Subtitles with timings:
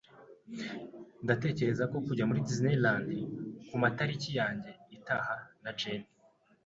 [1.23, 3.09] Ndatekereza kujya muri Disneyland
[3.67, 6.09] kumatariki yanjye itaha na Jane.